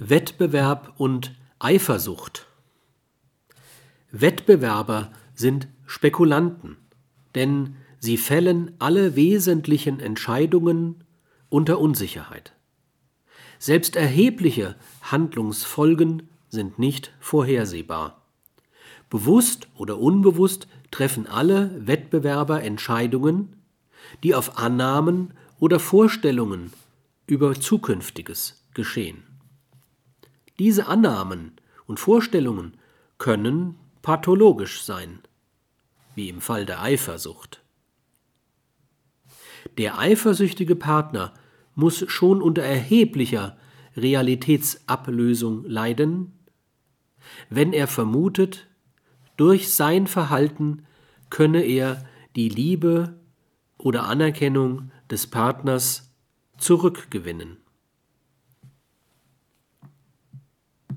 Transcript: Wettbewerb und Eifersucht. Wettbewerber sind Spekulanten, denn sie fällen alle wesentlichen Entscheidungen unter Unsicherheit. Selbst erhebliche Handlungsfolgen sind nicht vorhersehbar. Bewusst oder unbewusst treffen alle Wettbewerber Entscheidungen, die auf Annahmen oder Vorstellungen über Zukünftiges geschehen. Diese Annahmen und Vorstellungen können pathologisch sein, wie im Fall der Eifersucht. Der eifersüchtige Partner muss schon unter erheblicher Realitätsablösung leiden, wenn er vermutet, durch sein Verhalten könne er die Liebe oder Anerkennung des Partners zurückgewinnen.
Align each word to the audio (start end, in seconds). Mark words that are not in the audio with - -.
Wettbewerb 0.00 0.94
und 0.96 1.34
Eifersucht. 1.58 2.46
Wettbewerber 4.12 5.10
sind 5.34 5.66
Spekulanten, 5.86 6.76
denn 7.34 7.74
sie 7.98 8.16
fällen 8.16 8.76
alle 8.78 9.16
wesentlichen 9.16 9.98
Entscheidungen 9.98 11.02
unter 11.48 11.80
Unsicherheit. 11.80 12.52
Selbst 13.58 13.96
erhebliche 13.96 14.76
Handlungsfolgen 15.02 16.28
sind 16.48 16.78
nicht 16.78 17.12
vorhersehbar. 17.18 18.22
Bewusst 19.10 19.66
oder 19.74 19.98
unbewusst 19.98 20.68
treffen 20.92 21.26
alle 21.26 21.86
Wettbewerber 21.88 22.62
Entscheidungen, 22.62 23.56
die 24.22 24.36
auf 24.36 24.58
Annahmen 24.58 25.34
oder 25.58 25.80
Vorstellungen 25.80 26.72
über 27.26 27.54
Zukünftiges 27.60 28.64
geschehen. 28.74 29.27
Diese 30.58 30.86
Annahmen 30.86 31.52
und 31.86 32.00
Vorstellungen 32.00 32.76
können 33.18 33.76
pathologisch 34.02 34.82
sein, 34.82 35.20
wie 36.14 36.28
im 36.28 36.40
Fall 36.40 36.66
der 36.66 36.82
Eifersucht. 36.82 37.62
Der 39.76 39.98
eifersüchtige 39.98 40.76
Partner 40.76 41.34
muss 41.74 42.04
schon 42.10 42.42
unter 42.42 42.62
erheblicher 42.62 43.56
Realitätsablösung 43.96 45.64
leiden, 45.64 46.32
wenn 47.50 47.72
er 47.72 47.86
vermutet, 47.86 48.66
durch 49.36 49.72
sein 49.72 50.06
Verhalten 50.06 50.84
könne 51.30 51.62
er 51.62 52.04
die 52.34 52.48
Liebe 52.48 53.20
oder 53.76 54.04
Anerkennung 54.04 54.90
des 55.10 55.28
Partners 55.28 56.12
zurückgewinnen. 56.56 57.58